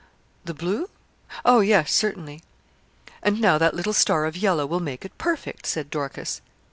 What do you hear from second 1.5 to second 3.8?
yes, certainly.' 'And now that